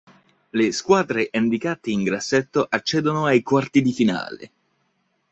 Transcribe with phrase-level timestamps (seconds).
[0.49, 4.51] Le squadre indicate in grassetto accedono ai quarti di finale.